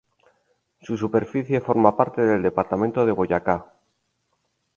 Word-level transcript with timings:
Su 0.81 0.95
superficie 0.97 1.59
forma 1.61 1.95
parte 1.95 2.23
del 2.23 2.41
departamento 2.41 3.05
de 3.05 3.11
Boyacá. 3.11 3.71